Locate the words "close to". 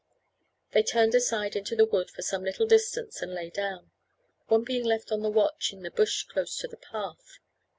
6.23-6.67